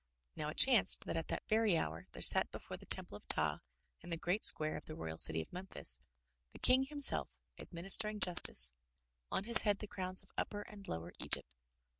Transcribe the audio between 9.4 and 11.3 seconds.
his head the crowns of Upper and Lower